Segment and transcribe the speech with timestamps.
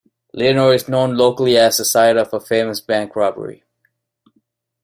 [0.33, 3.63] Leonore is known locally as the site of a famous bank robbery.